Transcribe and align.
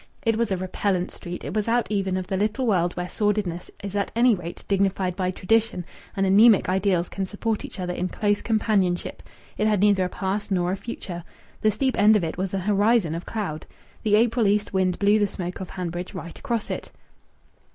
It 0.23 0.35
was 0.35 0.51
a 0.51 0.57
repellent 0.57 1.11
street; 1.11 1.43
it 1.43 1.53
was 1.53 1.67
out 1.67 1.85
even 1.91 2.17
of 2.17 2.25
the 2.25 2.35
little 2.35 2.65
world 2.65 2.93
where 2.93 3.07
sordidness 3.07 3.69
is 3.83 3.95
at 3.95 4.11
any 4.15 4.33
rate 4.33 4.65
dignified 4.67 5.15
by 5.15 5.29
tradition 5.29 5.85
and 6.17 6.25
anaemic 6.25 6.67
ideals 6.67 7.07
can 7.07 7.27
support 7.27 7.63
each 7.63 7.79
other 7.79 7.93
in 7.93 8.07
close 8.07 8.41
companionship. 8.41 9.21
It 9.59 9.67
had 9.67 9.79
neither 9.81 10.03
a 10.05 10.09
past 10.09 10.49
nor 10.49 10.71
a 10.71 10.75
future. 10.75 11.23
The 11.61 11.69
steep 11.69 11.95
end 11.99 12.15
of 12.15 12.23
it 12.23 12.35
was 12.35 12.51
an 12.55 12.61
horizon 12.61 13.13
of 13.13 13.27
cloud. 13.27 13.67
The 14.01 14.15
April 14.15 14.47
east 14.47 14.73
wind 14.73 14.97
blew 14.97 15.19
the 15.19 15.27
smoke 15.27 15.59
of 15.59 15.69
Hanbridge 15.69 16.15
right 16.15 16.39
across 16.39 16.71
it. 16.71 16.89